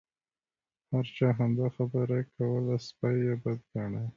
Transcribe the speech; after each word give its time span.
هر 0.91 1.03
چا 1.17 1.27
همدا 1.39 1.67
خبره 1.75 2.19
کوله 2.35 2.75
سپي 2.87 3.13
یې 3.25 3.33
بد 3.43 3.59
ګڼل. 3.73 4.07